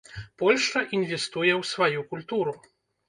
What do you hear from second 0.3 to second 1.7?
Польшча інвестуе ў